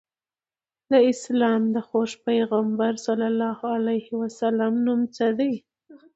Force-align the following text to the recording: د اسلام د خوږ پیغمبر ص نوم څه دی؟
د 0.91 0.93
اسلام 1.11 1.61
د 1.75 1.77
خوږ 1.87 2.11
پیغمبر 2.27 2.91
ص 3.03 3.07
نوم 4.85 5.01
څه 5.15 5.27
دی؟ 5.39 5.53